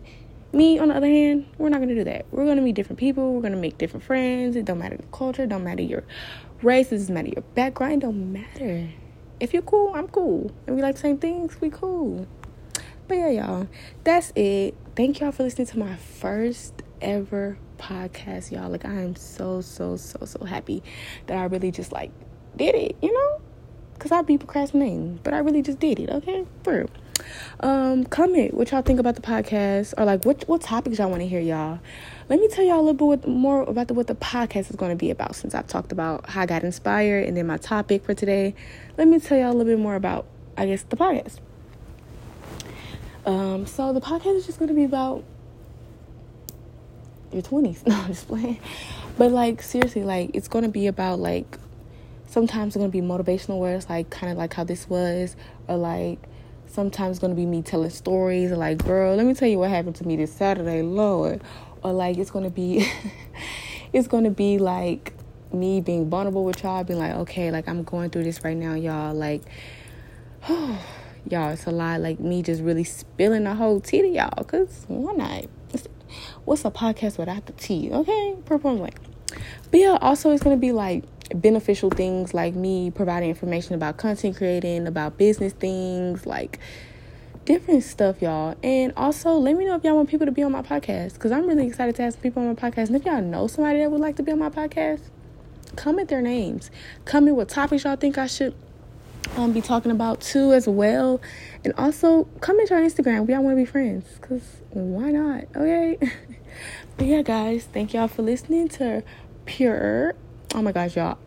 me, 0.53 0.79
on 0.79 0.89
the 0.89 0.97
other 0.97 1.07
hand, 1.07 1.47
we're 1.59 1.69
not 1.69 1.81
gonna 1.81 1.95
do 1.95 2.05
that. 2.05 2.27
We're 2.31 2.47
gonna 2.47 2.63
meet 2.63 2.75
different 2.75 2.99
people. 2.99 3.35
We're 3.35 3.43
gonna 3.43 3.57
make 3.57 3.79
different 3.79 4.05
friends. 4.05 4.57
It 4.57 4.65
don't 4.65 4.79
matter 4.79 4.97
the 4.97 5.05
culture. 5.13 5.47
Don't 5.47 5.65
matter 5.65 5.83
your 5.83 6.05
race. 6.63 6.93
It 6.93 6.97
doesn't 6.97 7.15
matter 7.15 7.29
your 7.29 7.43
background. 7.55 7.95
It 7.95 8.01
don't 8.01 8.33
matter. 8.33 8.89
If 9.41 9.53
you're 9.53 9.63
cool, 9.63 9.93
I'm 9.95 10.09
cool. 10.09 10.51
And 10.67 10.77
we 10.77 10.83
like 10.83 10.95
the 10.95 11.01
same 11.01 11.19
things. 11.19 11.61
We 11.61 11.71
cool. 11.71 12.27
But 13.07 13.19
yeah, 13.19 13.29
y'all, 13.29 13.69
that's 14.05 14.33
it. 14.35 14.75
Thank 14.97 15.21
y'all 15.21 15.33
for 15.33 15.43
listening 15.43 15.67
to 15.69 15.79
my 15.79 15.97
first 15.97 16.83
ever 17.03 17.59
podcast, 17.79 18.51
y'all. 18.51 18.71
Like 18.71 18.87
I 18.87 19.03
am 19.03 19.15
so 19.15 19.61
so 19.61 19.97
so 19.97 20.25
so 20.25 20.45
happy 20.45 20.83
that 21.27 21.37
I 21.37 21.45
really 21.45 21.71
just 21.71 21.93
like 21.93 22.11
did 22.57 22.75
it. 22.75 22.97
You 23.03 23.13
know, 23.13 23.43
cause 23.99 24.11
I'd 24.11 24.27
be 24.27 24.39
procrastinating, 24.39 25.21
but 25.23 25.35
I 25.35 25.39
really 25.39 25.61
just 25.61 25.81
did 25.81 26.01
it. 26.01 26.09
Okay, 26.09 26.47
for 26.63 26.79
real. 26.79 26.91
Um, 27.61 28.05
comment 28.05 28.55
what 28.55 28.71
y'all 28.71 28.83
think 28.83 28.99
about 28.99 29.17
the 29.17 29.23
podcast 29.23 29.95
or 29.99 30.05
like 30.05 30.25
what 30.25 30.49
what 30.49 30.63
topics 30.63 30.99
y'all 30.99 31.11
want 31.11 31.21
to 31.21 31.29
hear, 31.29 31.41
y'all. 31.41 31.81
Let 32.31 32.41
me 32.41 32.49
tell 32.49 32.65
y'all 32.65 32.81
a 32.81 32.85
little 32.91 33.17
bit 33.17 33.29
more 33.29 33.63
about 33.63 33.89
the, 33.89 33.95
what 33.95 34.07
the 34.07 34.15
podcast 34.15 34.71
is 34.71 34.77
going 34.77 34.93
to 34.93 34.97
be 34.97 35.11
about 35.11 35.37
since 35.37 35.55
I've 35.55 35.67
talked 35.67 35.93
about 35.93 36.31
how 36.31 36.41
I 36.41 36.47
got 36.47 36.65
inspired 36.65 37.27
and 37.27 37.37
then 37.37 37.47
my 37.47 37.59
topic 37.59 38.03
for 38.03 38.15
today. 38.15 38.55
Let 38.97 39.09
me 39.09 39.19
tell 39.21 39.37
y'all 39.37 39.49
a 39.49 39.53
little 39.53 39.73
bit 39.73 39.79
more 39.79 39.95
about, 39.95 40.27
I 40.57 40.65
guess, 40.65 40.85
the 40.85 40.97
podcast. 40.97 41.41
Um, 43.27 43.67
so 43.67 43.93
the 43.93 44.01
podcast 44.01 44.37
is 44.37 44.47
just 44.47 44.59
going 44.59 44.69
to 44.69 44.75
be 44.75 44.85
about 44.85 45.25
your 47.33 47.43
20s. 47.43 47.87
No, 47.87 47.97
I'm 47.97 48.09
just 48.09 48.29
playing. 48.29 48.59
But 49.17 49.33
like, 49.33 49.63
seriously, 49.63 50.05
like, 50.05 50.31
it's 50.35 50.49
going 50.49 50.65
to 50.65 50.71
be 50.71 50.87
about 50.87 51.19
like, 51.19 51.59
sometimes 52.27 52.75
it's 52.75 52.77
going 52.77 52.91
to 52.91 52.93
be 52.93 53.07
motivational 53.07 53.59
words, 53.59 53.89
like, 53.89 54.11
kind 54.11 54.33
of 54.33 54.39
like 54.39 54.55
how 54.55 54.65
this 54.65 54.89
was, 54.89 55.37
or 55.69 55.77
like, 55.77 56.19
sometimes 56.75 57.17
it's 57.17 57.21
going 57.21 57.31
to 57.31 57.37
be 57.37 57.47
me 57.47 57.63
telling 57.63 57.89
stories 57.89 58.51
or 58.51 58.57
like 58.57 58.85
girl 58.85 59.15
let 59.15 59.25
me 59.25 59.33
tell 59.33 59.47
you 59.47 59.59
what 59.59 59.71
happened 59.71 59.95
to 59.95 60.05
me 60.05 60.17
this 60.17 60.33
saturday 60.33 60.83
lord 60.83 61.41
or 61.85 61.93
like 61.93 62.19
it's 62.19 62.33
going 62.33 62.45
to 62.45 62.51
be 62.51 62.91
it's 63.93 64.09
going 64.09 64.25
to 64.25 64.31
be 64.31 64.59
like 64.59 65.13
me 65.53 65.81
being 65.81 66.11
vulnerable 66.11 66.45
with 66.45 66.65
y'all 66.65 66.83
being 66.83 66.99
like 66.99 67.15
okay 67.15 67.53
like 67.53 67.69
i'm 67.69 67.85
going 67.85 68.11
through 68.11 68.25
this 68.25 68.43
right 68.43 68.57
now 68.57 68.75
y'all 68.75 69.15
like 69.15 69.43
y'all 71.31 71.51
it's 71.51 71.67
a 71.67 71.71
lot 71.71 72.01
like 72.01 72.21
me 72.21 72.43
just 72.43 72.63
really 72.63 72.85
spilling 72.85 73.45
the 73.45 73.55
whole 73.55 73.81
tea 73.81 74.03
to 74.03 74.09
y'all 74.09 74.31
because 74.39 74.85
why 74.89 75.13
not 75.13 75.45
what's 76.45 76.65
a 76.65 76.71
podcast 76.71 77.19
without 77.19 77.47
the 77.47 77.53
tea 77.53 77.91
okay 77.93 78.37
purple 78.45 78.75
like 78.75 79.01
but 79.71 79.81
yeah 79.81 79.99
also 80.01 80.31
it's 80.31 80.43
to 80.43 80.57
be 80.57 80.73
like 80.73 81.05
beneficial 81.35 81.91
things 81.91 82.35
like 82.35 82.55
me 82.55 82.91
providing 82.91 83.29
information 83.29 83.75
about 83.75 83.97
content 83.97 84.37
creating, 84.37 84.87
about 84.87 85.17
business 85.17 85.53
things, 85.53 86.27
like 86.27 86.59
different 87.45 87.83
stuff, 87.83 88.21
y'all. 88.21 88.57
And 88.63 88.93
also, 88.97 89.33
let 89.33 89.57
me 89.57 89.65
know 89.65 89.77
if 89.77 89.85
y'all 89.85 89.97
want 89.97 90.09
people 90.09 90.27
to 90.27 90.33
be 90.33 90.43
on 90.43 90.53
my 90.53 90.63
podcast 90.63 91.15
because 91.15 91.33
I'm 91.33 91.47
really 91.47 91.67
excited 91.67 91.95
to 91.97 92.03
have 92.03 92.15
some 92.15 92.23
people 92.23 92.43
on 92.43 92.49
my 92.49 92.55
podcast. 92.55 92.89
And 92.89 92.97
if 92.97 93.05
y'all 93.05 93.23
know 93.23 93.47
somebody 93.47 93.79
that 93.81 93.91
would 93.91 94.01
like 94.01 94.17
to 94.17 94.23
be 94.23 94.33
on 94.33 94.39
my 94.39 94.51
podcast, 94.51 95.03
comment 95.77 96.09
their 96.09 96.23
names. 96.23 96.71
Comment 97.05 97.37
what 97.37 97.49
topics 97.49 97.85
y'all 97.85 97.97
think 97.97 98.19
I 98.19 98.27
should 98.27 98.55
um, 99.37 99.53
be 99.53 99.61
talking 99.61 99.91
about 99.91 100.21
too, 100.21 100.53
as 100.53 100.69
well. 100.69 101.21
And 101.65 101.73
also, 101.79 102.25
comment 102.41 102.71
on 102.73 102.83
Instagram. 102.83 103.27
We 103.27 103.35
all 103.35 103.43
want 103.43 103.57
to 103.57 103.63
be 103.63 103.67
friends 103.67 104.07
because 104.21 104.43
why 104.71 105.11
not? 105.11 105.45
Okay. 105.57 105.99
but 106.97 107.07
yeah, 107.07 107.23
guys, 107.23 107.69
thank 107.73 107.95
y'all 107.95 108.09
for 108.09 108.23
listening 108.23 108.69
to 108.69 109.03
Pure 109.47 110.15
oh 110.55 110.63
my 110.63 110.73
gosh, 110.73 110.97
y'all. 110.97 111.19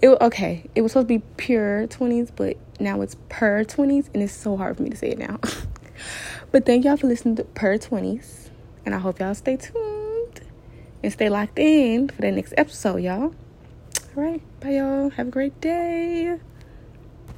It 0.00 0.08
okay. 0.08 0.64
It 0.74 0.82
was 0.82 0.92
supposed 0.92 1.08
to 1.08 1.18
be 1.18 1.24
pure 1.36 1.86
20s, 1.88 2.30
but 2.34 2.56
now 2.80 3.00
it's 3.02 3.16
purr 3.28 3.64
20s, 3.64 4.08
and 4.14 4.22
it's 4.22 4.32
so 4.32 4.56
hard 4.56 4.76
for 4.76 4.82
me 4.82 4.90
to 4.90 4.96
say 4.96 5.10
it 5.10 5.18
now. 5.18 5.38
but 6.52 6.64
thank 6.64 6.84
y'all 6.84 6.96
for 6.96 7.08
listening 7.08 7.36
to 7.36 7.44
purr 7.44 7.78
20s, 7.78 8.50
and 8.86 8.94
I 8.94 8.98
hope 8.98 9.20
y'all 9.20 9.34
stay 9.34 9.56
tuned 9.56 10.40
and 11.02 11.12
stay 11.12 11.28
locked 11.28 11.58
in 11.58 12.08
for 12.08 12.22
the 12.22 12.30
next 12.30 12.54
episode, 12.56 12.98
y'all. 12.98 13.34
All 14.16 14.22
right, 14.22 14.42
bye, 14.60 14.70
y'all. 14.70 15.10
Have 15.10 15.28
a 15.28 15.30
great 15.30 15.60
day. 15.60 16.38